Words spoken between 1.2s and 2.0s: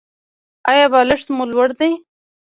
مو لوړ دی؟